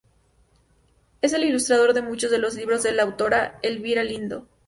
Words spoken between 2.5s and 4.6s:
libros de la autora Elvira Lindo.